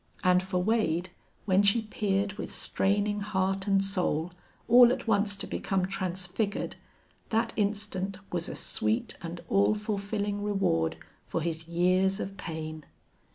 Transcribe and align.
And 0.23 0.41
for 0.41 0.57
Wade, 0.63 1.11
when 1.45 1.61
she 1.61 1.83
peered 1.83 2.33
with 2.33 2.51
straining 2.51 3.19
heart 3.19 3.67
and 3.67 3.83
soul, 3.83 4.31
all 4.67 4.91
at 4.91 5.05
once 5.07 5.35
to 5.35 5.45
become 5.45 5.85
transfigured, 5.85 6.75
that 7.29 7.53
instant 7.55 8.17
was 8.31 8.49
a 8.49 8.55
sweet 8.55 9.15
and 9.21 9.41
all 9.47 9.75
fulfilling 9.75 10.41
reward 10.43 10.95
for 11.27 11.41
his 11.41 11.67
years 11.67 12.19
of 12.19 12.35
pain. 12.35 12.83